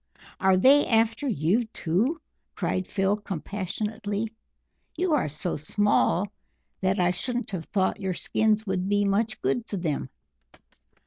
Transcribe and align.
"Are 0.39 0.57
they 0.57 0.87
after 0.87 1.27
you, 1.27 1.63
too?" 1.65 2.19
cried 2.55 2.87
Phil 2.87 3.17
compassionately. 3.17 4.31
"You 4.97 5.13
are 5.13 5.27
so 5.27 5.57
small 5.57 6.25
that 6.79 6.99
I 6.99 7.11
shouldn't 7.11 7.51
have 7.51 7.65
thought 7.65 7.99
your 7.99 8.15
skins 8.15 8.65
would 8.65 8.89
be 8.89 9.05
much 9.05 9.39
good 9.43 9.67
to 9.67 9.77
them!" 9.77 10.09